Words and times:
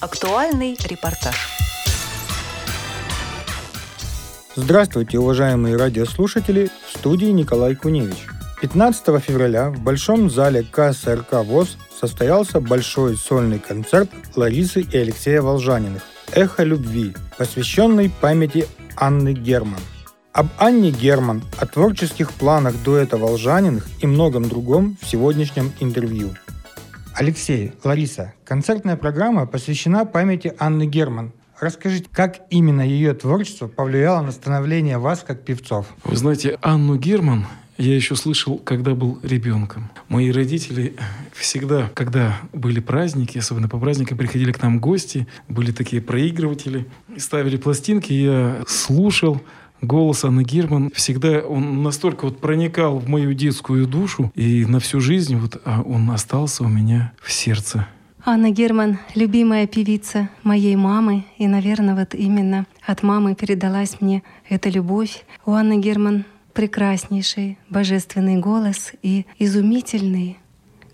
Актуальный 0.00 0.78
репортаж. 0.84 1.34
Здравствуйте, 4.54 5.18
уважаемые 5.18 5.76
радиослушатели! 5.76 6.70
В 6.86 6.96
студии 6.96 7.26
Николай 7.26 7.74
Куневич. 7.74 8.28
15 8.62 9.20
февраля 9.20 9.70
в 9.70 9.80
Большом 9.80 10.30
зале 10.30 10.62
КСРК 10.62 11.44
ВОЗ 11.44 11.78
состоялся 12.00 12.60
большой 12.60 13.16
сольный 13.16 13.58
концерт 13.58 14.08
Ларисы 14.36 14.82
и 14.82 14.96
Алексея 14.96 15.42
Волжаниных 15.42 16.02
«Эхо 16.32 16.62
любви», 16.62 17.16
посвященный 17.36 18.08
памяти 18.08 18.68
Анны 18.96 19.32
Герман. 19.32 19.80
Об 20.32 20.46
Анне 20.58 20.92
Герман, 20.92 21.42
о 21.58 21.66
творческих 21.66 22.30
планах 22.30 22.76
дуэта 22.84 23.16
Волжаниных 23.16 23.88
и 24.00 24.06
многом 24.06 24.48
другом 24.48 24.96
в 25.02 25.08
сегодняшнем 25.08 25.72
интервью. 25.80 26.30
Алексей, 27.18 27.72
Лариса, 27.82 28.32
концертная 28.44 28.96
программа 28.96 29.44
посвящена 29.44 30.04
памяти 30.04 30.54
Анны 30.60 30.86
Герман. 30.86 31.32
Расскажите, 31.58 32.08
как 32.12 32.42
именно 32.48 32.80
ее 32.80 33.12
творчество 33.12 33.66
повлияло 33.66 34.22
на 34.22 34.30
становление 34.30 34.98
вас 34.98 35.24
как 35.26 35.42
певцов? 35.42 35.86
Вы 36.04 36.14
знаете, 36.14 36.56
Анну 36.62 36.94
Герман 36.94 37.46
я 37.76 37.96
еще 37.96 38.14
слышал, 38.14 38.58
когда 38.58 38.94
был 38.94 39.18
ребенком. 39.24 39.90
Мои 40.08 40.30
родители 40.30 40.94
всегда, 41.32 41.90
когда 41.92 42.38
были 42.52 42.78
праздники, 42.78 43.38
особенно 43.38 43.68
по 43.68 43.80
праздникам, 43.80 44.16
приходили 44.16 44.52
к 44.52 44.62
нам 44.62 44.78
гости, 44.78 45.26
были 45.48 45.72
такие 45.72 46.00
проигрыватели, 46.00 46.86
ставили 47.16 47.56
пластинки, 47.56 48.12
я 48.12 48.62
слушал, 48.68 49.42
голос 49.80 50.24
Анны 50.24 50.42
Герман 50.42 50.90
всегда 50.94 51.40
он 51.40 51.82
настолько 51.82 52.26
вот 52.26 52.38
проникал 52.40 52.98
в 52.98 53.08
мою 53.08 53.32
детскую 53.34 53.86
душу 53.86 54.32
и 54.34 54.64
на 54.64 54.80
всю 54.80 55.00
жизнь 55.00 55.36
вот 55.36 55.60
а 55.64 55.82
он 55.82 56.10
остался 56.10 56.64
у 56.64 56.68
меня 56.68 57.12
в 57.22 57.32
сердце. 57.32 57.86
Анна 58.24 58.50
Герман— 58.50 58.98
любимая 59.14 59.66
певица 59.66 60.28
моей 60.42 60.76
мамы, 60.76 61.24
и, 61.38 61.46
наверное, 61.46 61.94
вот 61.94 62.14
именно 62.14 62.66
от 62.84 63.02
мамы 63.02 63.34
передалась 63.34 64.00
мне 64.00 64.22
эта 64.48 64.68
любовь. 64.68 65.24
У 65.46 65.52
Анны 65.52 65.78
Герман 65.78 66.24
прекраснейший 66.52 67.56
божественный 67.70 68.36
голос 68.36 68.92
и 69.02 69.24
изумительный, 69.38 70.36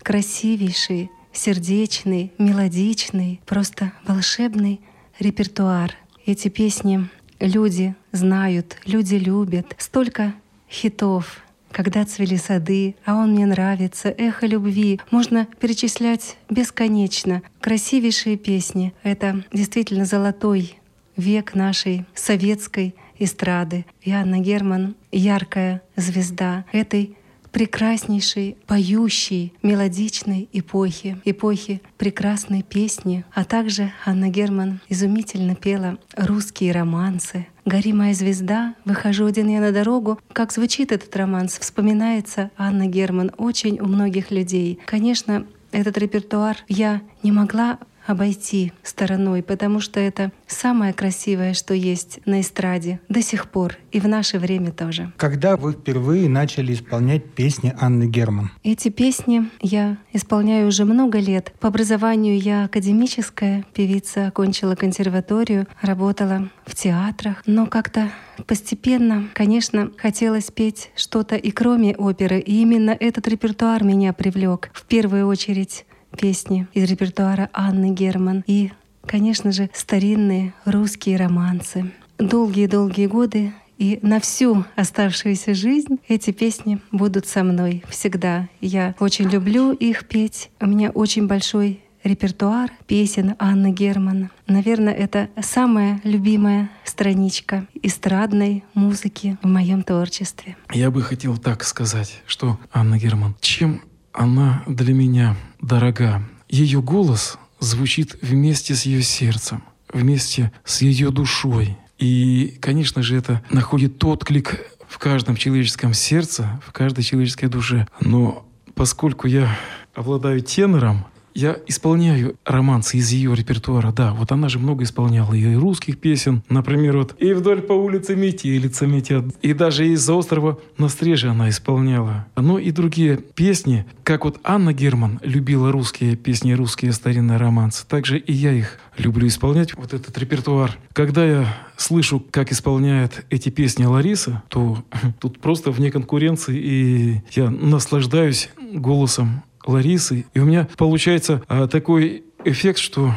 красивейший, 0.01 1.09
сердечный, 1.33 2.31
мелодичный, 2.37 3.41
просто 3.45 3.91
волшебный 4.07 4.79
репертуар. 5.19 5.91
Эти 6.25 6.47
песни 6.47 7.09
люди 7.39 7.95
знают, 8.11 8.77
люди 8.85 9.15
любят. 9.15 9.75
Столько 9.77 10.33
хитов, 10.69 11.43
когда 11.71 12.05
цвели 12.05 12.37
сады, 12.37 12.95
а 13.05 13.15
он 13.15 13.31
мне 13.33 13.45
нравится, 13.45 14.09
эхо 14.09 14.45
любви. 14.45 14.99
Можно 15.11 15.47
перечислять 15.59 16.37
бесконечно. 16.49 17.41
Красивейшие 17.59 18.37
песни. 18.37 18.93
Это 19.03 19.43
действительно 19.51 20.05
золотой 20.05 20.79
век 21.17 21.53
нашей 21.53 22.05
советской 22.13 22.95
эстрады. 23.19 23.85
И 24.01 24.11
Анна 24.11 24.39
Герман— 24.39 24.95
яркая 25.11 25.81
звезда 25.95 26.65
этой 26.71 27.17
прекраснейшей, 27.55 28.57
поющей, 28.67 29.53
мелодичной 29.63 30.49
эпохи, 30.51 31.21
эпохи 31.23 31.81
прекрасной 31.97 32.63
песни. 32.63 33.23
А 33.33 33.45
также 33.45 33.93
Анна 34.05 34.27
Герман 34.27 34.81
изумительно 34.89 35.55
пела 35.55 35.97
русские 36.17 36.73
романсы. 36.73 37.47
«Гори 37.63 37.93
моя 37.93 38.13
звезда, 38.13 38.75
выхожу 38.83 39.25
один 39.25 39.47
я 39.47 39.61
на 39.61 39.71
дорогу». 39.71 40.19
Как 40.33 40.51
звучит 40.51 40.91
этот 40.91 41.15
романс, 41.15 41.57
вспоминается 41.57 42.51
Анна 42.57 42.87
Герман 42.87 43.31
очень 43.37 43.79
у 43.79 43.85
многих 43.85 44.31
людей. 44.31 44.77
Конечно, 44.85 45.47
этот 45.71 45.97
репертуар 45.97 46.57
я 46.67 47.01
не 47.23 47.31
могла 47.31 47.79
обойти 48.05 48.71
стороной, 48.83 49.43
потому 49.43 49.79
что 49.79 49.99
это 49.99 50.31
самое 50.47 50.93
красивое, 50.93 51.53
что 51.53 51.73
есть 51.73 52.19
на 52.25 52.41
эстраде 52.41 52.99
до 53.09 53.21
сих 53.21 53.49
пор 53.49 53.77
и 53.91 53.99
в 53.99 54.07
наше 54.07 54.39
время 54.39 54.71
тоже. 54.71 55.11
Когда 55.17 55.57
вы 55.57 55.73
впервые 55.73 56.29
начали 56.29 56.73
исполнять 56.73 57.25
песни 57.33 57.73
Анны 57.79 58.05
Герман? 58.05 58.51
Эти 58.63 58.89
песни 58.89 59.49
я 59.61 59.97
исполняю 60.13 60.67
уже 60.67 60.85
много 60.85 61.19
лет. 61.19 61.53
По 61.59 61.69
образованию 61.69 62.39
я 62.39 62.65
академическая 62.65 63.65
певица, 63.73 64.27
окончила 64.27 64.75
консерваторию, 64.75 65.67
работала 65.81 66.49
в 66.65 66.75
театрах, 66.75 67.43
но 67.45 67.67
как-то 67.67 68.09
постепенно, 68.47 69.29
конечно, 69.33 69.91
хотелось 69.97 70.51
петь 70.51 70.91
что-то 70.95 71.35
и 71.35 71.51
кроме 71.51 71.95
оперы, 71.95 72.39
и 72.39 72.61
именно 72.61 72.91
этот 72.91 73.27
репертуар 73.27 73.83
меня 73.83 74.13
привлек. 74.13 74.69
В 74.73 74.83
первую 74.83 75.27
очередь 75.27 75.85
песни 76.15 76.67
из 76.73 76.89
репертуара 76.89 77.49
Анны 77.53 77.91
Герман 77.91 78.43
и, 78.47 78.71
конечно 79.05 79.51
же, 79.51 79.69
старинные 79.73 80.53
русские 80.65 81.17
романсы. 81.17 81.91
Долгие-долгие 82.17 83.07
годы 83.07 83.53
и 83.77 83.99
на 84.01 84.19
всю 84.19 84.65
оставшуюся 84.75 85.53
жизнь 85.53 85.99
эти 86.07 86.31
песни 86.31 86.79
будут 86.91 87.27
со 87.27 87.43
мной 87.43 87.83
всегда. 87.89 88.47
Я 88.61 88.95
очень 88.99 89.29
люблю 89.29 89.73
их 89.73 90.07
петь. 90.07 90.49
У 90.61 90.65
меня 90.65 90.91
очень 90.91 91.27
большой 91.27 91.81
репертуар 92.05 92.71
песен 92.87 93.35
Анны 93.39 93.71
Герман. 93.71 94.29
Наверное, 94.47 94.93
это 94.93 95.29
самая 95.41 95.99
любимая 96.03 96.69
страничка 96.83 97.65
эстрадной 97.81 98.63
музыки 98.75 99.37
в 99.41 99.47
моем 99.47 99.83
творчестве. 99.83 100.55
Я 100.71 100.91
бы 100.91 101.01
хотел 101.01 101.37
так 101.37 101.63
сказать, 101.63 102.21
что 102.27 102.59
Анна 102.71 102.97
Герман, 102.97 103.35
чем 103.41 103.81
она 104.17 104.63
для 104.67 104.93
меня 104.93 105.35
дорога. 105.61 106.23
Ее 106.49 106.81
голос 106.81 107.37
звучит 107.59 108.17
вместе 108.21 108.75
с 108.75 108.83
ее 108.83 109.01
сердцем, 109.01 109.63
вместе 109.91 110.51
с 110.63 110.81
ее 110.81 111.11
душой. 111.11 111.77
И, 111.97 112.57
конечно 112.61 113.01
же, 113.01 113.17
это 113.17 113.41
находит 113.49 114.03
отклик 114.03 114.71
в 114.87 114.97
каждом 114.99 115.35
человеческом 115.35 115.93
сердце, 115.93 116.61
в 116.65 116.71
каждой 116.71 117.03
человеческой 117.03 117.47
душе. 117.47 117.87
Но 117.99 118.45
поскольку 118.75 119.27
я 119.27 119.57
обладаю 119.93 120.41
тенором, 120.41 121.05
я 121.35 121.57
исполняю 121.67 122.37
романсы 122.45 122.97
из 122.97 123.11
ее 123.11 123.35
репертуара, 123.35 123.91
да. 123.91 124.13
Вот 124.13 124.31
она 124.31 124.49
же 124.49 124.57
много 124.57 124.83
исполняла 124.83 125.33
и 125.33 125.53
русских 125.55 125.99
песен, 125.99 126.41
например, 126.49 126.97
вот 126.97 127.15
«И 127.19 127.33
вдоль 127.33 127.61
по 127.61 127.73
улице 127.73 128.15
метелица 128.15 128.87
метят», 128.87 129.25
и 129.41 129.53
даже 129.53 129.87
из-за 129.89 130.13
острова 130.13 130.57
на 130.77 130.87
стреже 130.87 131.29
она 131.29 131.49
исполняла. 131.49 132.25
Но 132.37 132.57
и 132.57 132.71
другие 132.71 133.17
песни, 133.17 133.85
как 134.03 134.23
вот 134.23 134.39
Анна 134.43 134.73
Герман 134.73 135.19
любила 135.21 135.71
русские 135.71 136.15
песни, 136.15 136.53
русские 136.53 136.93
старинные 136.93 137.37
романсы, 137.37 137.85
также 137.85 138.17
и 138.17 138.31
я 138.31 138.53
их 138.53 138.79
люблю 138.97 139.27
исполнять, 139.27 139.75
вот 139.75 139.93
этот 139.93 140.17
репертуар. 140.17 140.77
Когда 140.93 141.25
я 141.25 141.45
слышу, 141.75 142.23
как 142.31 142.53
исполняет 142.53 143.25
эти 143.29 143.49
песни 143.49 143.83
Лариса, 143.83 144.43
то 144.47 144.83
тут 145.19 145.39
просто 145.39 145.71
вне 145.71 145.91
конкуренции, 145.91 146.57
и 146.57 147.21
я 147.31 147.49
наслаждаюсь 147.49 148.49
голосом 148.71 149.43
Ларисы. 149.65 150.25
И 150.33 150.39
у 150.39 150.45
меня 150.45 150.67
получается 150.77 151.41
а, 151.47 151.67
такой 151.67 152.23
эффект, 152.43 152.79
что 152.79 153.13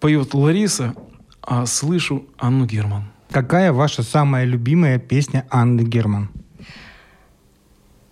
поет 0.00 0.34
Лариса, 0.34 0.94
а 1.42 1.66
слышу 1.66 2.26
Анну 2.38 2.66
Герман. 2.66 3.04
Какая 3.30 3.72
ваша 3.72 4.02
самая 4.02 4.44
любимая 4.44 4.98
песня 4.98 5.46
Анны 5.50 5.82
Герман? 5.82 6.30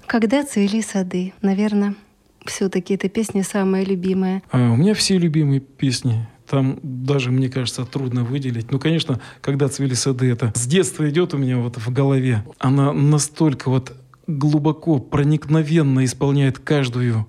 Когда 0.07 0.45
цвели 0.45 0.81
сады, 0.81 1.33
наверное, 1.43 1.95
все-таки 2.47 2.95
эта 2.95 3.09
песня 3.09 3.45
самая 3.45 3.85
любимая. 3.85 4.43
А 4.51 4.73
у 4.73 4.77
меня 4.77 4.95
все 4.95 5.19
любимые 5.19 5.61
песни. 5.61 6.27
Там 6.49 6.81
даже, 6.83 7.31
мне 7.31 7.49
кажется, 7.49 7.85
трудно 7.85 8.25
выделить. 8.25 8.73
Ну, 8.73 8.81
конечно, 8.81 9.21
когда 9.41 9.69
цвели 9.69 9.95
сады, 9.95 10.31
это 10.31 10.53
с 10.57 10.67
детства 10.67 11.09
идет 11.09 11.33
у 11.33 11.39
меня 11.39 11.59
вот 11.59 11.77
в 11.77 11.93
голове. 11.93 12.45
Она 12.59 12.93
настолько 12.93 13.69
вот 13.69 13.97
глубоко, 14.27 14.99
проникновенно 14.99 16.05
исполняет 16.05 16.59
каждую 16.59 17.27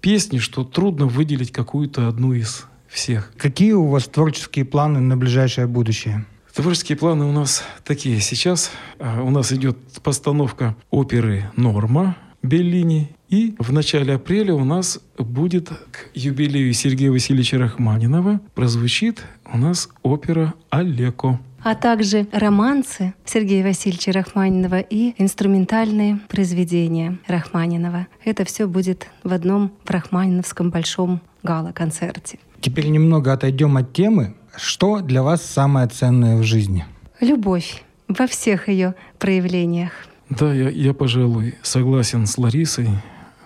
песни, 0.00 0.38
что 0.38 0.64
трудно 0.64 1.06
выделить 1.06 1.52
какую-то 1.52 2.08
одну 2.08 2.32
из 2.32 2.66
всех. 2.88 3.32
Какие 3.36 3.72
у 3.72 3.86
вас 3.86 4.04
творческие 4.04 4.64
планы 4.64 5.00
на 5.00 5.16
ближайшее 5.16 5.66
будущее? 5.66 6.26
Творческие 6.54 6.98
планы 6.98 7.24
у 7.24 7.32
нас 7.32 7.62
такие. 7.84 8.20
Сейчас 8.20 8.70
а, 8.98 9.22
у 9.22 9.30
нас 9.30 9.52
идет 9.52 9.78
постановка 10.02 10.76
оперы 10.90 11.50
«Норма» 11.56 12.16
Беллини. 12.42 13.14
И 13.28 13.54
в 13.58 13.72
начале 13.72 14.14
апреля 14.14 14.54
у 14.54 14.64
нас 14.64 14.98
будет 15.16 15.68
к 15.68 16.10
юбилею 16.14 16.72
Сергея 16.72 17.12
Васильевича 17.12 17.58
Рахманинова 17.58 18.40
прозвучит 18.54 19.24
у 19.52 19.56
нас 19.56 19.88
опера 20.02 20.54
«Олеко» 20.70 21.38
а 21.62 21.74
также 21.74 22.26
романсы 22.32 23.14
Сергея 23.24 23.64
Васильевича 23.64 24.12
Рахманинова 24.12 24.80
и 24.80 25.14
инструментальные 25.18 26.20
произведения 26.28 27.18
Рахманинова. 27.26 28.06
Это 28.24 28.44
все 28.44 28.66
будет 28.66 29.06
в 29.24 29.32
одном 29.32 29.72
в 29.84 29.90
Рахманиновском 29.90 30.70
большом 30.70 31.20
гала-концерте. 31.42 32.38
Теперь 32.60 32.88
немного 32.88 33.32
отойдем 33.32 33.76
от 33.76 33.92
темы. 33.92 34.34
Что 34.56 35.00
для 35.00 35.22
вас 35.22 35.42
самое 35.42 35.86
ценное 35.88 36.36
в 36.36 36.42
жизни? 36.42 36.84
Любовь 37.20 37.82
во 38.08 38.26
всех 38.26 38.68
ее 38.68 38.94
проявлениях. 39.18 39.92
Да, 40.28 40.52
я, 40.52 40.68
я, 40.68 40.94
пожалуй, 40.94 41.54
согласен 41.62 42.26
с 42.26 42.38
Ларисой. 42.38 42.88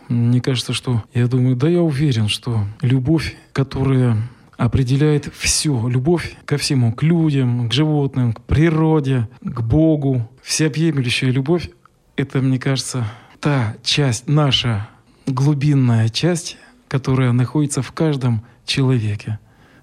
Мне 0.08 0.40
кажется, 0.40 0.72
что, 0.72 1.02
я 1.14 1.26
думаю, 1.26 1.56
да, 1.56 1.68
я 1.68 1.80
уверен, 1.80 2.28
что 2.28 2.64
любовь, 2.82 3.36
которая 3.52 4.18
определяет 4.56 5.32
все. 5.34 5.88
Любовь 5.88 6.36
ко 6.44 6.56
всему, 6.56 6.92
к 6.92 7.02
людям, 7.02 7.68
к 7.68 7.72
животным, 7.72 8.32
к 8.32 8.40
природе, 8.42 9.28
к 9.40 9.60
Богу. 9.60 10.30
Всеобъемлющая 10.42 11.30
любовь— 11.30 11.70
это, 12.16 12.40
мне 12.40 12.58
кажется, 12.58 13.06
та 13.40 13.74
часть, 13.82 14.28
наша 14.28 14.88
глубинная 15.26 16.08
часть, 16.08 16.58
которая 16.88 17.32
находится 17.32 17.82
в 17.82 17.92
каждом 17.92 18.44
человеке, 18.64 19.38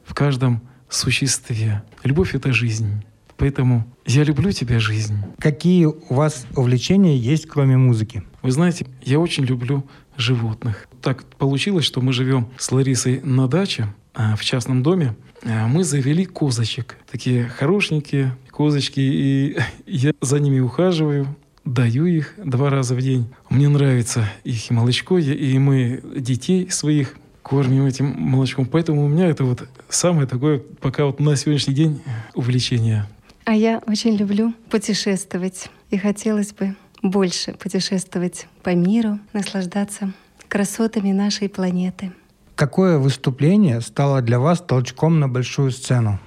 в 0.06 0.14
каждом 0.14 0.62
существе. 0.90 1.84
Любовь— 2.04 2.34
это 2.36 2.54
жизнь. 2.54 3.04
Поэтому 3.38 3.88
я 4.06 4.24
люблю 4.24 4.52
тебя, 4.52 4.80
жизнь. 4.80 5.16
Какие 5.40 5.86
у 5.86 6.14
вас 6.14 6.46
увлечения 6.56 7.18
есть, 7.18 7.48
кроме 7.48 7.76
музыки? 7.76 8.24
Вы 8.44 8.52
знаете, 8.52 8.86
я 9.02 9.20
очень 9.20 9.46
люблю 9.46 9.84
животных. 10.16 10.88
Так 11.02 11.24
получилось, 11.24 11.86
что 11.86 12.02
мы 12.02 12.14
живем 12.14 12.50
с 12.58 12.72
Ларисой 12.72 13.20
на 13.24 13.48
даче, 13.48 13.88
в 14.14 14.44
частном 14.44 14.84
доме. 14.84 15.16
А, 15.44 15.68
мы 15.68 15.84
завели 15.84 16.26
козочек. 16.26 16.98
Такие 17.10 17.48
хорошенькие 17.48 18.36
козочки. 18.52 19.00
И 19.00 19.58
я 19.86 20.14
за 20.22 20.40
ними 20.40 20.60
ухаживаю, 20.60 21.36
даю 21.66 22.06
их 22.06 22.34
два 22.38 22.70
раза 22.70 22.96
в 22.96 23.02
день. 23.02 23.28
Мне 23.50 23.70
нравится 23.70 24.30
их 24.44 24.70
молочко, 24.70 25.18
и 25.18 25.58
мы 25.58 26.02
детей 26.16 26.70
своих 26.70 27.16
кормим 27.42 27.86
этим 27.86 28.06
молочком. 28.06 28.66
Поэтому 28.66 29.04
у 29.06 29.08
меня 29.08 29.28
это 29.28 29.44
вот 29.44 29.68
самое 29.90 30.28
такое, 30.28 30.60
пока 30.60 31.06
вот 31.06 31.20
на 31.20 31.36
сегодняшний 31.36 31.74
день 31.74 32.02
увлечение. 32.34 33.08
А 33.46 33.56
я 33.56 33.82
очень 33.88 34.16
люблю 34.16 34.54
путешествовать. 34.70 35.70
И 35.90 35.98
хотелось 35.98 36.54
бы 36.54 36.76
больше 37.02 37.54
путешествовать 37.54 38.48
по 38.64 38.74
миру, 38.74 39.20
наслаждаться 39.34 40.14
красотами 40.48 41.12
нашей 41.12 41.50
планеты. 41.50 42.12
Какое 42.56 42.98
выступление 42.98 43.82
стало 43.82 44.22
для 44.22 44.40
вас 44.40 44.62
толчком 44.62 45.20
на 45.20 45.28
большую 45.28 45.72
сцену? 45.72 46.20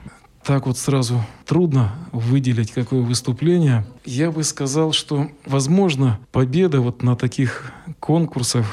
Так 0.44 0.67
вот 0.67 0.76
сразу 0.76 1.25
трудно 1.47 1.94
выделить 2.12 2.73
какое 2.73 3.00
выступление. 3.00 3.87
Я 4.05 4.31
бы 4.31 4.44
сказал, 4.44 4.93
что, 4.93 5.31
возможно, 5.47 6.19
победа 6.32 6.82
вот 6.82 7.03
на 7.03 7.17
таких 7.17 7.73
конкурсах, 7.99 8.67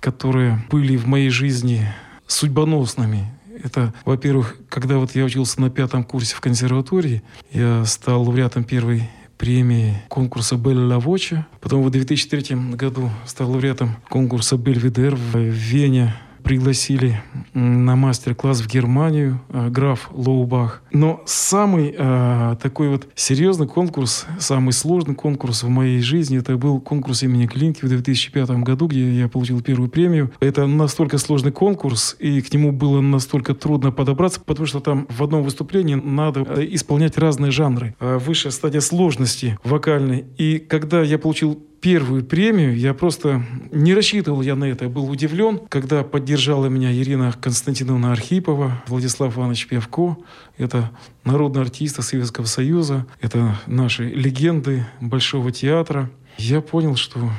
которые 0.00 0.64
были 0.68 0.96
в 0.96 1.06
моей 1.06 1.30
жизни 1.30 1.86
судьбоносными, 2.26 3.32
это, 3.62 3.94
во-первых, 4.04 4.56
когда 4.68 4.98
вот 4.98 5.14
я 5.14 5.24
учился 5.24 5.60
на 5.60 5.70
пятом 5.70 6.02
курсе 6.04 6.34
в 6.34 6.40
консерватории, 6.40 7.22
я 7.52 7.84
стал 7.84 8.24
лауреатом 8.24 8.64
первой 8.64 9.08
премии 9.38 10.02
конкурса 10.08 10.56
Белла 10.56 10.98
Воча. 10.98 11.46
Потом 11.60 11.82
в 11.82 11.90
2003 11.90 12.56
году 12.74 13.10
стал 13.26 13.50
лауреатом 13.50 13.96
конкурса 14.08 14.56
Бельведер 14.56 15.14
в 15.14 15.36
Вене 15.36 16.14
пригласили 16.46 17.20
на 17.54 17.96
мастер-класс 17.96 18.60
в 18.60 18.68
Германию 18.68 19.40
э, 19.48 19.68
граф 19.68 20.10
Лоубах. 20.12 20.80
Но 20.92 21.20
самый 21.26 21.92
э, 21.98 22.56
такой 22.62 22.88
вот 22.88 23.08
серьезный 23.16 23.66
конкурс, 23.66 24.26
самый 24.38 24.72
сложный 24.72 25.16
конкурс 25.16 25.64
в 25.64 25.68
моей 25.68 26.00
жизни, 26.00 26.38
это 26.38 26.56
был 26.56 26.80
конкурс 26.80 27.24
имени 27.24 27.48
Клинки 27.48 27.84
в 27.84 27.88
2005 27.88 28.50
году, 28.62 28.86
где 28.86 29.10
я 29.10 29.28
получил 29.28 29.60
первую 29.60 29.90
премию. 29.90 30.30
Это 30.38 30.68
настолько 30.68 31.18
сложный 31.18 31.50
конкурс, 31.50 32.14
и 32.20 32.40
к 32.40 32.54
нему 32.54 32.70
было 32.70 33.00
настолько 33.00 33.52
трудно 33.52 33.90
подобраться, 33.90 34.40
потому 34.40 34.66
что 34.66 34.78
там 34.78 35.08
в 35.10 35.24
одном 35.24 35.42
выступлении 35.42 35.96
надо 35.96 36.42
э, 36.42 36.64
исполнять 36.70 37.18
разные 37.18 37.50
жанры. 37.50 37.96
Э, 37.98 38.18
высшая 38.18 38.52
стадия 38.52 38.80
сложности 38.80 39.58
вокальной. 39.64 40.26
И 40.38 40.60
когда 40.60 41.02
я 41.02 41.18
получил 41.18 41.60
первую 41.86 42.24
премию, 42.24 42.76
я 42.76 42.94
просто 42.94 43.44
не 43.70 43.94
рассчитывал 43.94 44.42
я 44.42 44.56
на 44.56 44.64
это. 44.64 44.86
Я 44.86 44.90
был 44.90 45.08
удивлен, 45.08 45.60
когда 45.68 46.02
поддержала 46.02 46.66
меня 46.66 46.92
Ирина 46.92 47.32
Константиновна 47.40 48.10
Архипова, 48.10 48.82
Владислав 48.88 49.36
Иванович 49.36 49.68
Пьявко. 49.68 50.16
Это 50.58 50.90
народные 51.22 51.62
артисты 51.62 52.02
Советского 52.02 52.46
Союза. 52.46 53.06
Это 53.20 53.54
наши 53.68 54.02
легенды 54.08 54.84
Большого 55.00 55.52
театра. 55.52 56.10
Я 56.38 56.60
понял, 56.60 56.96
что 56.96 57.30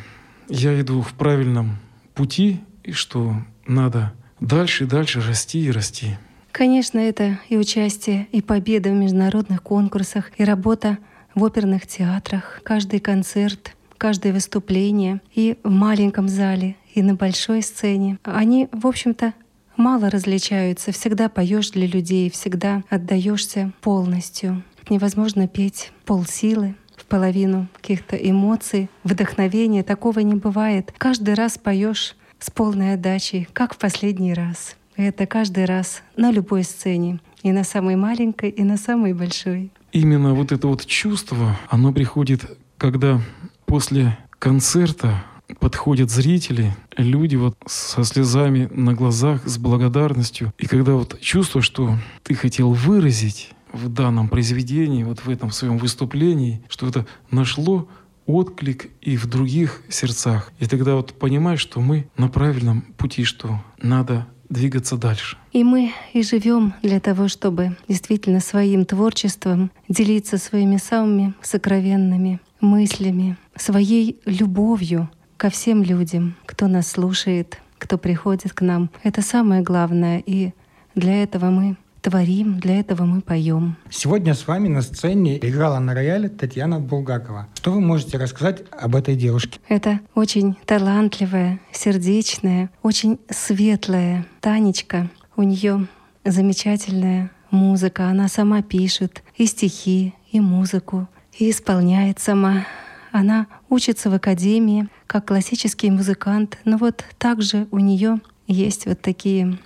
я 0.48 0.80
иду 0.80 1.02
в 1.02 1.12
правильном 1.16 1.80
пути 2.14 2.62
и 2.86 2.94
что 2.94 3.34
надо 3.66 4.14
дальше 4.40 4.86
и 4.86 4.88
дальше 4.88 5.20
расти 5.20 5.66
и 5.66 5.72
расти. 5.72 6.16
Конечно, 6.54 7.00
это 7.00 7.38
и 7.50 7.58
участие, 7.58 8.30
и 8.32 8.42
победа 8.42 8.92
в 8.92 8.94
международных 8.94 9.62
конкурсах, 9.62 10.32
и 10.38 10.46
работа 10.46 11.00
в 11.36 11.44
оперных 11.44 11.86
театрах, 11.86 12.62
каждый 12.64 13.02
концерт, 13.02 13.77
каждое 13.98 14.34
выступление 14.34 15.22
и 15.34 15.58
в 15.64 15.70
маленьком 15.70 16.28
зале, 16.28 16.76
и 16.94 17.02
на 17.02 17.16
большой 17.16 17.62
сцене. 17.62 18.20
Они, 18.24 18.70
в 18.72 18.88
общем-то, 18.88 19.34
мало 19.76 20.10
различаются. 20.10 20.92
Всегда 20.92 21.30
поешь 21.30 21.72
для 21.72 21.88
людей, 21.88 22.30
всегда 22.30 22.84
отдаешься 22.90 23.72
полностью. 23.82 24.64
Невозможно 24.90 25.48
петь 25.48 25.92
полсилы, 26.06 26.76
в 26.96 27.06
половину 27.06 27.68
каких-то 27.76 28.16
эмоций, 28.16 28.90
вдохновения. 29.04 29.84
Такого 29.84 30.20
не 30.20 30.36
бывает. 30.36 30.94
Каждый 30.98 31.36
раз 31.36 31.58
поешь 31.58 32.16
с 32.40 32.50
полной 32.50 32.94
отдачей, 32.94 33.48
как 33.54 33.76
в 33.76 33.78
последний 33.78 34.34
раз. 34.34 34.76
Это 34.96 35.28
каждый 35.28 35.66
раз 35.66 36.02
на 36.16 36.32
любой 36.32 36.64
сцене. 36.64 37.20
И 37.44 37.52
на 37.52 37.64
самой 37.64 37.96
маленькой, 37.96 38.50
и 38.50 38.64
на 38.64 38.78
самой 38.78 39.14
большой. 39.14 39.72
Именно 39.92 40.34
вот 40.34 40.52
это 40.52 40.68
вот 40.68 40.86
чувство, 40.86 41.56
оно 41.70 41.94
приходит, 41.94 42.58
когда 42.78 43.22
после 43.68 44.18
концерта 44.40 45.24
подходят 45.60 46.10
зрители, 46.10 46.76
люди 46.98 47.36
вот 47.36 47.56
со 47.68 48.04
слезами 48.04 48.68
на 48.72 48.94
глазах, 48.94 49.48
с 49.48 49.58
благодарностью. 49.58 50.52
И 50.58 50.66
когда 50.66 50.94
вот 50.94 51.20
чувство, 51.22 51.62
что 51.62 51.96
ты 52.24 52.34
хотел 52.34 52.72
выразить 52.74 53.52
в 53.72 53.90
данном 53.90 54.30
произведении, 54.30 55.04
вот 55.04 55.20
в 55.20 55.30
этом 55.30 55.52
своем 55.52 55.78
выступлении, 55.78 56.62
что 56.70 56.88
это 56.88 57.06
нашло 57.30 57.88
отклик 58.26 58.90
и 59.02 59.16
в 59.16 59.28
других 59.28 59.82
сердцах. 59.90 60.52
И 60.60 60.66
тогда 60.66 60.96
вот 60.96 61.14
понимаешь, 61.14 61.62
что 61.62 61.80
мы 61.80 62.10
на 62.18 62.28
правильном 62.30 62.82
пути, 62.98 63.24
что 63.24 63.62
надо 63.82 64.28
двигаться 64.50 64.98
дальше. 64.98 65.38
И 65.52 65.64
мы 65.64 65.94
и 66.14 66.24
живем 66.24 66.74
для 66.82 67.00
того, 67.00 67.28
чтобы 67.28 67.78
действительно 67.88 68.40
своим 68.40 68.86
творчеством 68.86 69.72
делиться 69.90 70.38
своими 70.38 70.78
самыми 70.78 71.34
сокровенными 71.42 72.40
мыслями, 72.60 73.38
своей 73.56 74.20
любовью 74.26 75.10
ко 75.38 75.50
всем 75.50 75.84
людям, 75.84 76.36
кто 76.46 76.68
нас 76.68 76.88
слушает, 76.88 77.60
кто 77.78 77.98
приходит 77.98 78.54
к 78.54 78.62
нам. 78.62 78.90
Это 79.04 79.22
самое 79.22 79.62
главное. 79.62 80.24
И 80.26 80.54
для 80.96 81.24
этого 81.24 81.50
мы 81.50 81.78
творим, 82.02 82.60
для 82.60 82.80
этого 82.80 83.04
мы 83.04 83.22
поем. 83.22 83.76
Сегодня 83.90 84.34
с 84.34 84.48
вами 84.48 84.68
на 84.68 84.82
сцене 84.82 85.38
играла 85.38 85.80
на 85.80 85.94
рояле 85.94 86.30
Татьяна 86.30 86.80
Булгакова. 86.80 87.48
Что 87.56 87.72
вы 87.74 87.82
можете 87.82 88.18
рассказать 88.18 88.64
об 88.72 88.96
этой 88.96 89.16
девушке? 89.16 89.60
Это 89.68 90.00
очень 90.16 90.56
талантливая, 90.66 91.60
сердечная, 91.72 92.70
очень 92.82 93.20
светлая 93.30 94.26
Танечка. 94.40 95.10
У 95.36 95.44
нее 95.44 95.88
замечательная 96.24 97.32
музыка. 97.52 98.08
Она 98.08 98.28
сама 98.28 98.62
пишет 98.62 99.24
и 99.36 99.46
стихи, 99.46 100.14
и 100.32 100.40
музыку, 100.40 101.08
и 101.38 101.50
исполняет 101.50 102.20
сама. 102.20 102.66
Она 103.12 103.48
учится 103.70 104.10
в 104.10 104.14
академии 104.14 104.88
как 105.08 105.28
классический 105.28 105.90
музыкант, 105.90 106.58
но 106.66 106.78
вот 106.78 107.04
также 107.18 107.68
у 107.72 107.80
нее 107.80 108.20
есть 108.48 108.86
вот 108.86 109.02
такие 109.02 109.58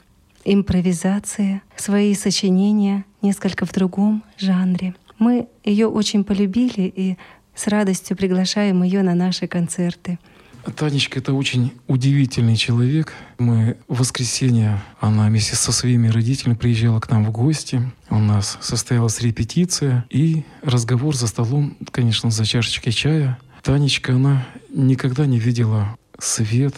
импровизации, 0.46 1.62
свои 1.75 2.13
сочинения 2.16 3.06
несколько 3.22 3.66
в 3.66 3.74
другом 3.74 4.24
жанре. 4.38 4.96
Мы 5.20 5.48
ее 5.63 5.88
очень 5.88 6.24
полюбили 6.24 6.92
и 6.96 7.18
с 7.54 7.68
радостью 7.68 8.18
приглашаем 8.18 8.82
ее 8.84 9.04
на 9.04 9.13
наши 9.13 9.48
концерты. 9.48 10.18
Танечка— 10.75 11.20
это 11.22 11.34
очень 11.34 11.74
удивительный 11.88 12.56
человек. 12.56 13.13
Мы 13.39 13.77
в 13.88 14.00
воскресенье, 14.00 14.82
она 15.00 15.27
вместе 15.27 15.56
со 15.56 15.72
своими 15.72 16.08
родителями 16.08 16.56
приезжала 16.56 17.00
к 17.00 17.10
нам 17.10 17.25
в 17.25 17.32
гости. 17.32 17.91
У 18.10 18.20
нас 18.20 18.58
состоялась 18.62 19.22
репетиция 19.22 20.06
и 20.10 20.44
разговор 20.62 21.15
за 21.15 21.27
столом, 21.27 21.77
конечно, 21.91 22.30
за 22.30 22.46
чашечкой 22.46 22.94
чая. 22.94 23.39
Танечка, 23.63 24.15
она 24.15 24.46
никогда 24.74 25.25
не 25.25 25.39
видела 25.39 25.96
свет, 26.20 26.75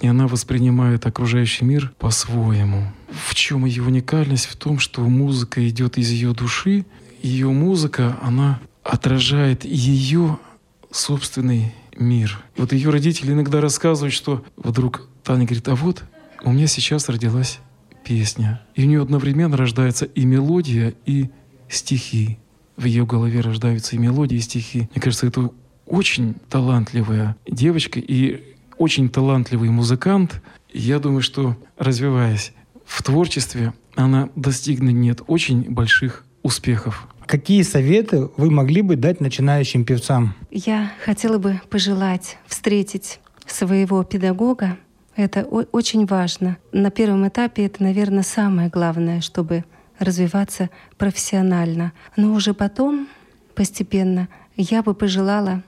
и 0.00 0.06
она 0.06 0.26
воспринимает 0.26 1.06
окружающий 1.06 1.64
мир 1.64 1.92
по-своему. 1.98 2.92
В 3.28 3.34
чем 3.34 3.64
ее 3.64 3.82
уникальность? 3.82 4.46
В 4.46 4.56
том, 4.56 4.78
что 4.78 5.02
музыка 5.02 5.66
идет 5.68 5.98
из 5.98 6.10
ее 6.10 6.32
души. 6.32 6.84
Ее 7.22 7.50
музыка, 7.50 8.18
она 8.22 8.60
отражает 8.82 9.64
ее 9.64 10.38
собственный 10.90 11.72
мир. 11.96 12.42
Вот 12.56 12.72
ее 12.72 12.90
родители 12.90 13.32
иногда 13.32 13.60
рассказывают, 13.60 14.14
что 14.14 14.44
вдруг 14.56 15.08
Таня 15.22 15.44
говорит, 15.44 15.68
а 15.68 15.74
вот 15.74 16.04
у 16.44 16.52
меня 16.52 16.66
сейчас 16.66 17.08
родилась 17.08 17.60
песня. 18.04 18.62
И 18.74 18.84
у 18.84 18.86
нее 18.86 19.02
одновременно 19.02 19.56
рождается 19.56 20.04
и 20.04 20.24
мелодия, 20.24 20.94
и 21.06 21.30
стихи. 21.68 22.38
В 22.76 22.84
ее 22.84 23.06
голове 23.06 23.40
рождаются 23.40 23.96
и 23.96 23.98
мелодии, 23.98 24.36
и 24.36 24.40
стихи. 24.40 24.88
Мне 24.92 25.00
кажется, 25.00 25.26
это 25.26 25.50
очень 25.86 26.34
талантливая 26.48 27.36
девочка 27.46 28.00
и 28.00 28.54
очень 28.78 29.08
талантливый 29.08 29.70
музыкант. 29.70 30.42
Я 30.72 30.98
думаю, 30.98 31.22
что 31.22 31.56
развиваясь 31.78 32.52
в 32.84 33.02
творчестве, 33.02 33.74
она 33.94 34.30
достигнет 34.34 35.22
очень 35.26 35.70
больших 35.70 36.24
успехов. 36.42 37.06
Какие 37.32 37.62
советы 37.62 38.28
вы 38.36 38.50
могли 38.50 38.82
бы 38.82 38.94
дать 38.94 39.22
начинающим 39.22 39.86
певцам? 39.86 40.34
Я 40.50 40.92
хотела 41.02 41.38
бы 41.38 41.62
пожелать 41.70 42.36
встретить 42.46 43.20
своего 43.46 44.04
педагога. 44.04 44.76
Это 45.16 45.42
очень 45.44 46.04
важно. 46.04 46.58
На 46.72 46.90
первом 46.90 47.26
этапе 47.26 47.64
это, 47.64 47.82
наверное, 47.82 48.22
самое 48.22 48.68
главное, 48.68 49.22
чтобы 49.22 49.64
развиваться 49.98 50.68
профессионально. 50.98 51.94
Но 52.18 52.34
уже 52.34 52.52
потом, 52.52 53.08
постепенно, 53.54 54.28
я 54.58 54.82
бы 54.82 54.92
пожелала 54.92 55.62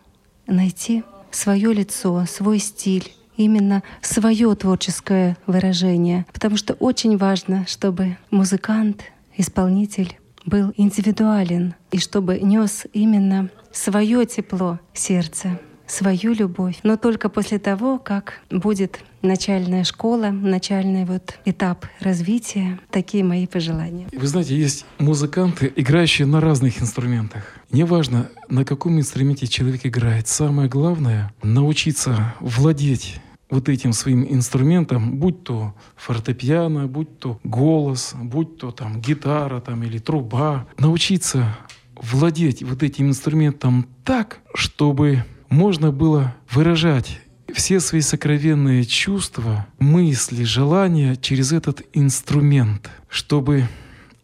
найти 0.46 1.02
свое 1.30 1.72
лицо, 1.72 2.26
свой 2.26 2.58
стиль, 2.58 3.10
именно 3.38 3.82
свое 4.02 4.54
творческое 4.54 5.38
выражение. 5.46 6.26
Потому 6.30 6.58
что 6.58 6.74
очень 6.74 7.16
важно, 7.16 7.64
чтобы 7.66 8.18
музыкант, 8.30 9.04
исполнитель 9.38 10.18
был 10.46 10.72
индивидуален 10.76 11.74
и 11.90 11.98
чтобы 11.98 12.38
нес 12.40 12.86
именно 12.92 13.50
свое 13.72 14.24
тепло 14.26 14.78
сердца, 14.92 15.60
свою 15.86 16.32
любовь. 16.32 16.78
Но 16.82 16.96
только 16.96 17.28
после 17.28 17.58
того, 17.58 17.98
как 17.98 18.40
будет 18.50 19.00
начальная 19.22 19.84
школа, 19.84 20.30
начальный 20.30 21.04
вот 21.04 21.38
этап 21.44 21.86
развития. 22.00 22.78
Такие 22.90 23.24
мои 23.24 23.46
пожелания. 23.46 24.06
Вы 24.12 24.26
знаете, 24.26 24.56
есть 24.56 24.86
музыканты, 24.98 25.72
играющие 25.74 26.26
на 26.26 26.40
разных 26.40 26.80
инструментах. 26.80 27.42
Неважно, 27.70 28.30
на 28.48 28.64
каком 28.64 28.98
инструменте 28.98 29.46
человек 29.46 29.80
играет. 29.84 30.28
Самое 30.28 30.68
главное— 30.68 31.32
научиться 31.42 32.34
владеть 32.40 33.20
вот 33.54 33.68
этим 33.68 33.92
своим 33.92 34.26
инструментом, 34.28 35.16
будь 35.18 35.44
то 35.44 35.74
фортепиано, 35.96 36.88
будь 36.88 37.18
то 37.20 37.38
голос, 37.44 38.14
будь 38.20 38.58
то 38.58 38.72
там 38.72 39.00
гитара 39.00 39.60
там, 39.60 39.82
или 39.84 39.98
труба, 39.98 40.66
научиться 40.76 41.56
владеть 41.94 42.64
вот 42.64 42.82
этим 42.82 43.08
инструментом 43.08 43.86
так, 44.02 44.40
чтобы 44.54 45.24
можно 45.48 45.92
было 45.92 46.34
выражать 46.50 47.20
все 47.52 47.78
свои 47.78 48.00
сокровенные 48.00 48.84
чувства, 48.84 49.66
мысли, 49.78 50.42
желания 50.42 51.14
через 51.14 51.52
этот 51.52 51.82
инструмент, 51.92 52.90
чтобы, 53.08 53.68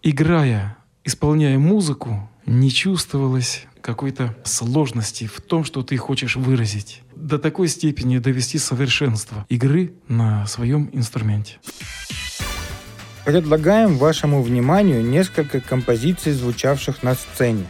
играя, 0.02 0.76
исполняя 1.04 1.56
музыку, 1.56 2.28
не 2.46 2.70
чувствовалось 2.70 3.66
какой-то 3.80 4.36
сложности 4.44 5.26
в 5.26 5.40
том, 5.40 5.64
что 5.64 5.82
ты 5.82 5.96
хочешь 5.96 6.34
выразить. 6.36 7.02
До 7.20 7.38
такой 7.38 7.68
степени 7.68 8.16
довести 8.16 8.58
совершенство 8.58 9.44
игры 9.50 9.92
на 10.08 10.46
своем 10.46 10.88
инструменте. 10.94 11.58
Предлагаем 13.26 13.98
вашему 13.98 14.42
вниманию 14.42 15.04
несколько 15.04 15.60
композиций, 15.60 16.32
звучавших 16.32 17.02
на 17.02 17.14
сцене. 17.14 17.66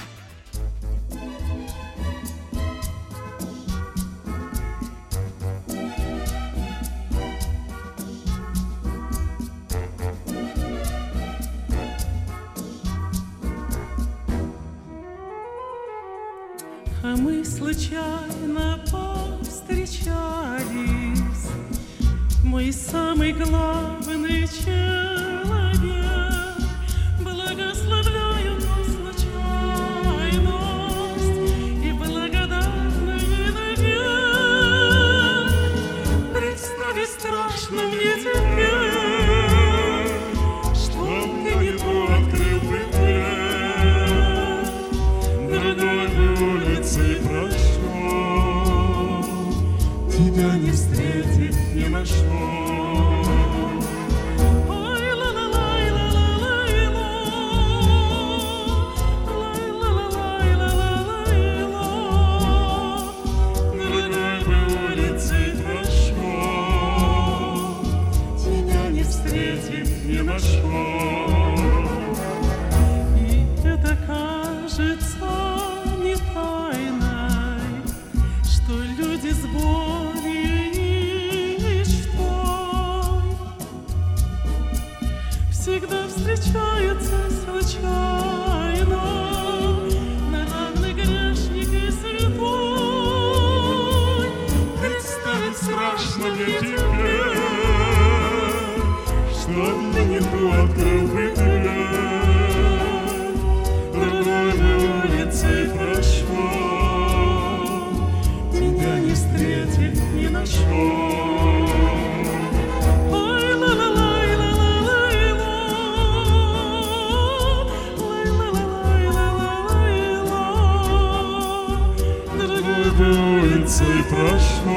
и 123.99 124.02
прошло, 124.02 124.76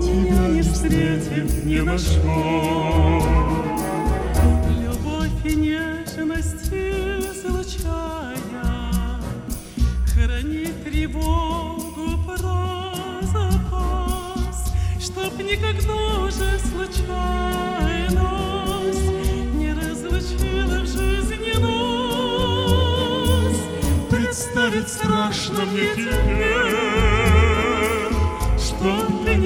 Тебя 0.00 0.48
не 0.48 0.62
встретит, 0.62 1.64
не 1.64 1.82
нашло. 1.82 3.22
Любовь 4.80 5.44
и 5.44 5.54
нежность 5.54 6.72
излучая, 6.72 8.36
Храни 10.14 10.66
тревогу 10.84 12.06
про 12.26 12.92
запас, 13.22 14.72
Чтоб 15.00 15.32
никогда 15.38 15.94
уже 16.24 16.58
случайность 16.58 18.20
Не 19.54 19.72
разлучила 19.72 20.78
в 20.80 20.86
жизни 20.86 21.54
нас. 21.60 22.50
Представить 24.10 24.88
страшно 24.88 25.64
мне 25.64 25.88
теперь, 25.94 26.99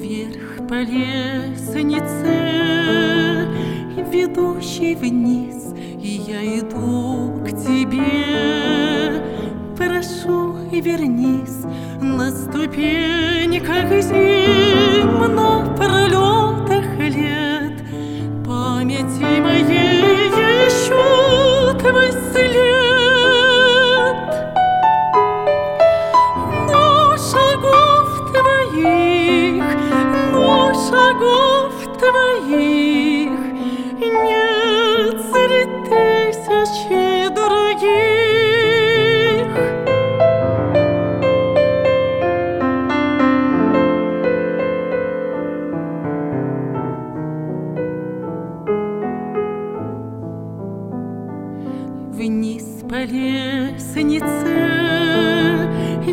вверх 0.00 0.66
по 0.66 0.74
лестнице, 0.74 1.98
ведущий 4.10 4.94
вниз, 4.94 5.74
и 6.02 6.22
я 6.26 6.58
иду 6.58 7.42
к 7.44 7.48
тебе. 7.50 9.22
Прошу, 9.76 10.56
вернись 10.70 11.64
на 12.00 12.30
ступеньках 12.30 14.02
зим, 14.02 15.34
на 15.34 15.74
пролетах 15.76 16.98
лет. 16.98 17.84
Памяти 18.46 19.40
моей 19.40 20.30
еще 20.66 21.78
твой 21.78 22.10
след. 22.32 22.79
по 53.00 53.04
лестнице, 53.04 54.26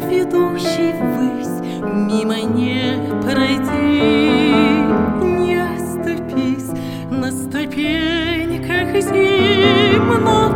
ведущей 0.10 0.94
ввысь, 0.94 1.60
мимо 1.84 2.40
не 2.40 2.98
пройди, 3.24 4.86
не 5.22 5.56
оступись 5.56 6.72
на 7.12 7.30
ступеньках 7.32 8.94
земных. 9.04 10.47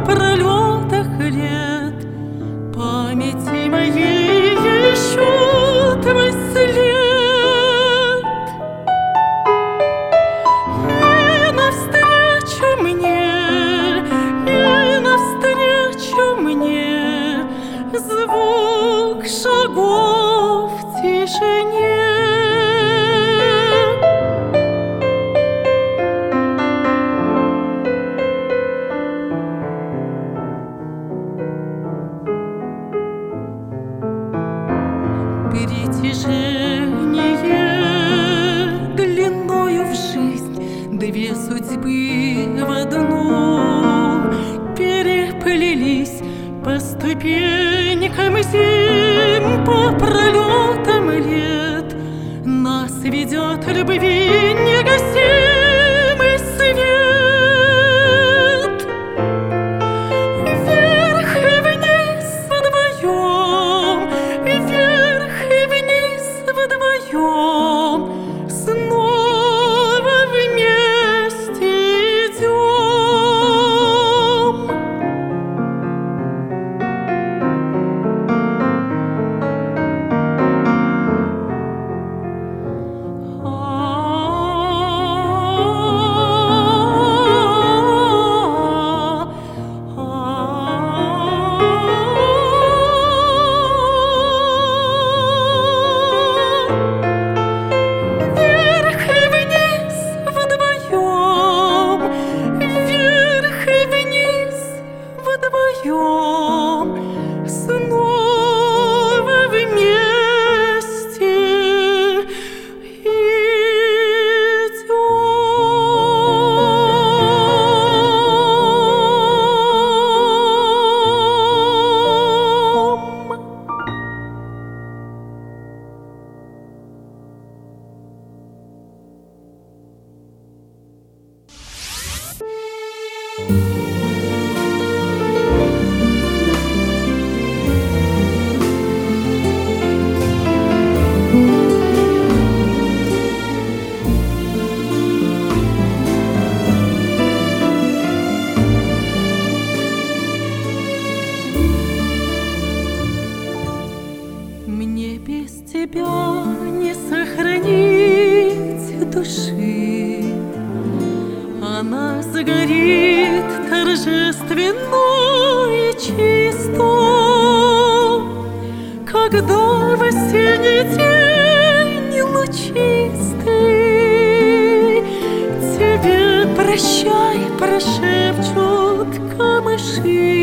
Тебе 175.76 176.48
прощай, 176.56 177.40
прошепчут 177.60 179.12
камыши. 179.36 180.42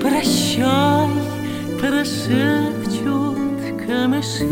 Прощай, 0.00 1.08
прошепчут 1.80 3.38
камыши. 3.86 4.46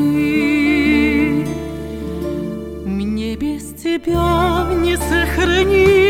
Мне 2.84 3.36
без 3.36 3.72
тебя 3.82 4.66
не 4.82 4.96
сохранить. 4.96 6.07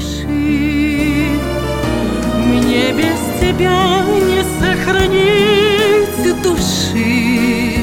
Спеши. 0.00 1.28
Мне 2.46 2.92
без 2.92 3.20
тебя 3.40 4.04
не 4.06 4.42
сохранить 4.60 6.42
души. 6.42 7.78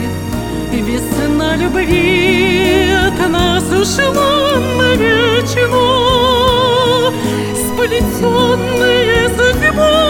Весна 0.71 1.55
любви 1.55 2.91
от 2.91 3.29
нас 3.29 3.63
ушла 3.63 4.55
навечно, 4.77 5.83
Сплетенные 7.55 9.29
судьбой 9.29 10.08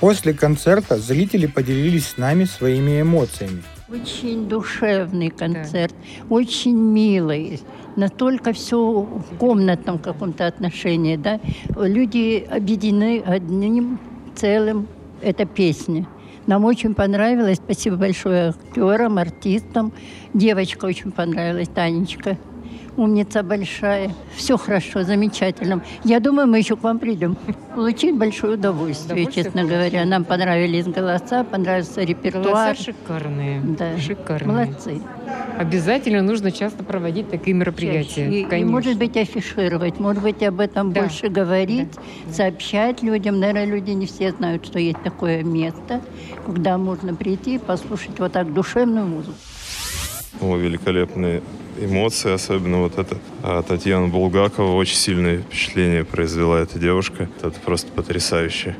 После 0.00 0.32
концерта 0.32 0.96
зрители 0.96 1.46
поделились 1.46 2.08
с 2.08 2.16
нами 2.18 2.44
своими 2.44 3.00
эмоциями. 3.00 3.62
Очень 3.88 4.48
душевный 4.48 5.30
концерт, 5.30 5.94
очень 6.28 6.76
милый. 6.76 7.60
Настолько 7.96 8.52
все 8.52 9.00
в 9.02 9.36
комнатном 9.38 9.98
каком-то 9.98 10.46
отношении, 10.46 11.16
да. 11.16 11.40
Люди 11.76 12.46
объединены 12.48 13.22
одним 13.26 13.98
целым. 14.36 14.86
Это 15.20 15.46
песня. 15.46 16.06
Нам 16.46 16.64
очень 16.64 16.94
понравилось. 16.94 17.58
Спасибо 17.58 17.96
большое 17.96 18.50
актерам, 18.50 19.18
артистам. 19.18 19.92
Девочка 20.32 20.84
очень 20.84 21.10
понравилась, 21.10 21.68
Танечка. 21.68 22.38
Умница 22.98 23.44
большая. 23.44 24.10
Все 24.34 24.58
хорошо, 24.58 25.04
замечательно. 25.04 25.84
Я 26.02 26.18
думаю, 26.18 26.48
мы 26.48 26.58
еще 26.58 26.76
к 26.76 26.82
вам 26.82 26.98
придем. 26.98 27.36
Получить 27.76 28.16
большое 28.18 28.54
удовольствие, 28.54 29.20
Удовольствие 29.22 29.44
честно 29.44 29.64
говоря. 29.64 30.04
Нам 30.04 30.24
понравились 30.24 30.84
голоса, 30.86 31.44
понравился 31.44 32.02
репертуар. 32.02 32.74
Голоса 32.74 32.74
шикарные. 32.74 33.60
Да. 33.60 33.96
Шикарные. 33.98 34.66
Молодцы. 34.66 35.00
Обязательно 35.56 36.22
нужно 36.22 36.50
часто 36.50 36.82
проводить 36.82 37.30
такие 37.30 37.54
мероприятия. 37.54 38.28
И, 38.28 38.40
и, 38.40 38.44
Конечно. 38.44 38.72
может 38.72 38.98
быть, 38.98 39.16
афишировать, 39.16 40.00
может 40.00 40.24
быть, 40.24 40.42
об 40.42 40.58
этом 40.58 40.92
Да. 40.92 41.02
больше 41.02 41.28
говорить, 41.28 41.92
сообщать 42.32 43.04
людям. 43.04 43.38
Наверное, 43.38 43.66
люди 43.66 43.92
не 43.92 44.06
все 44.06 44.32
знают, 44.32 44.66
что 44.66 44.80
есть 44.80 45.00
такое 45.04 45.44
место, 45.44 46.00
куда 46.44 46.76
можно 46.78 47.14
прийти 47.14 47.54
и 47.54 47.58
послушать 47.58 48.18
вот 48.18 48.32
так 48.32 48.52
душевную 48.52 49.06
музыку. 49.06 49.36
О, 50.40 50.56
великолепные 50.56 51.42
эмоции, 51.84 52.32
особенно 52.32 52.78
вот 52.78 52.98
это. 52.98 53.16
А 53.42 53.62
Татьяна 53.62 54.08
Булгакова 54.08 54.74
очень 54.74 54.96
сильное 54.96 55.38
впечатление 55.38 56.04
произвела 56.04 56.60
эта 56.60 56.78
девушка. 56.78 57.28
Это 57.40 57.58
просто 57.60 57.90
потрясающе. 57.92 58.76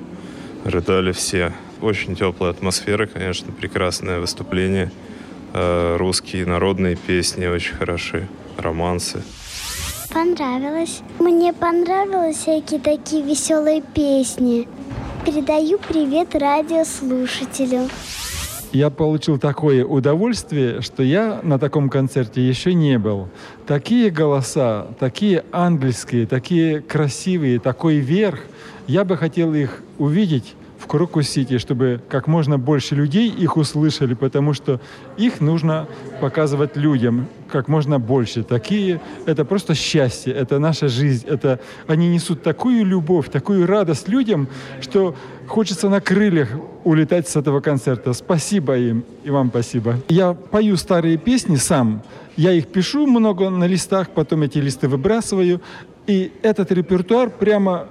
Рыдали 0.64 1.12
все. 1.12 1.52
Очень 1.80 2.16
теплая 2.16 2.50
атмосфера, 2.50 3.06
конечно, 3.06 3.52
прекрасное 3.52 4.20
выступление. 4.20 4.90
А, 5.54 5.96
Русские 5.96 6.46
народные 6.46 6.96
песни 6.96 7.46
очень 7.46 7.74
хороши, 7.74 8.28
романсы. 8.56 9.22
Понравилось. 10.12 11.02
Мне 11.18 11.52
понравились 11.52 12.38
всякие 12.38 12.80
такие 12.80 13.22
веселые 13.22 13.82
песни. 13.82 14.66
Передаю 15.24 15.78
привет 15.78 16.34
радиослушателю. 16.34 17.88
Я 18.72 18.90
получил 18.90 19.38
такое 19.38 19.82
удовольствие, 19.84 20.82
что 20.82 21.02
я 21.02 21.40
на 21.42 21.58
таком 21.58 21.88
концерте 21.88 22.46
еще 22.46 22.74
не 22.74 22.98
был. 22.98 23.28
Такие 23.66 24.10
голоса, 24.10 24.88
такие 25.00 25.44
ангельские, 25.52 26.26
такие 26.26 26.82
красивые, 26.82 27.60
такой 27.60 27.96
верх. 27.96 28.40
Я 28.86 29.04
бы 29.04 29.16
хотел 29.16 29.54
их 29.54 29.82
увидеть 29.98 30.54
Крокус-Сити, 30.88 31.58
чтобы 31.58 32.00
как 32.08 32.26
можно 32.26 32.58
больше 32.58 32.94
людей 32.94 33.28
их 33.28 33.56
услышали, 33.56 34.14
потому 34.14 34.54
что 34.54 34.80
их 35.16 35.40
нужно 35.40 35.86
показывать 36.20 36.76
людям 36.76 37.28
как 37.48 37.68
можно 37.68 37.98
больше. 37.98 38.42
Такие, 38.42 39.00
это 39.26 39.44
просто 39.44 39.74
счастье, 39.74 40.32
это 40.32 40.58
наша 40.58 40.88
жизнь, 40.88 41.26
это 41.28 41.60
они 41.86 42.08
несут 42.08 42.42
такую 42.42 42.84
любовь, 42.84 43.30
такую 43.30 43.66
радость 43.66 44.08
людям, 44.08 44.48
что 44.80 45.14
хочется 45.46 45.88
на 45.88 46.00
крыльях 46.00 46.48
улетать 46.84 47.28
с 47.28 47.36
этого 47.36 47.60
концерта. 47.60 48.12
Спасибо 48.12 48.76
им 48.76 49.04
и 49.24 49.30
вам 49.30 49.48
спасибо. 49.50 49.96
Я 50.08 50.34
пою 50.34 50.76
старые 50.76 51.18
песни 51.18 51.56
сам, 51.56 52.02
я 52.36 52.52
их 52.52 52.68
пишу 52.68 53.06
много 53.06 53.50
на 53.50 53.64
листах, 53.64 54.10
потом 54.10 54.42
эти 54.42 54.58
листы 54.58 54.88
выбрасываю, 54.88 55.60
и 56.06 56.32
этот 56.42 56.72
репертуар 56.72 57.30
прямо 57.30 57.86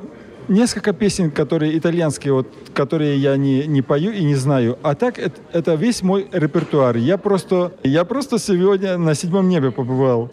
несколько 0.48 0.94
песен, 0.94 1.32
которые 1.32 1.78
итальянские, 1.78 2.34
вот, 2.34 2.48
которые 2.74 3.18
я 3.18 3.38
не, 3.38 3.68
не 3.68 3.82
пою 3.82 4.12
и 4.12 4.24
не 4.24 4.36
знаю. 4.36 4.78
А 4.84 4.96
так 4.96 5.20
это, 5.20 5.40
это 5.54 5.76
весь 5.76 6.02
мой 6.02 6.28
репертуар. 6.32 6.98
Я 6.98 7.18
просто, 7.18 7.74
я 7.84 8.06
просто 8.06 8.40
сегодня 8.40 8.98
на 8.98 9.16
седьмом 9.16 9.50
небе 9.50 9.72
побывал. 9.72 10.32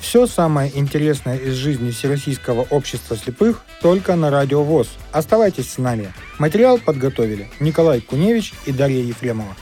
Все 0.00 0.26
самое 0.26 0.70
интересное 0.78 1.36
из 1.36 1.54
жизни 1.54 1.90
Всероссийского 1.90 2.66
общества 2.70 3.16
слепых 3.16 3.62
только 3.82 4.16
на 4.16 4.30
Радио 4.30 4.62
ВОЗ. 4.62 4.88
Оставайтесь 5.12 5.72
с 5.72 5.78
нами. 5.78 6.14
Материал 6.38 6.78
подготовили 6.78 7.48
Николай 7.60 8.00
Куневич 8.00 8.54
и 8.64 8.72
Дарья 8.72 9.02
Ефремова. 9.02 9.54